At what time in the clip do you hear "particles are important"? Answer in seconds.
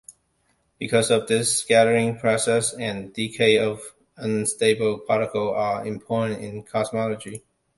5.01-6.41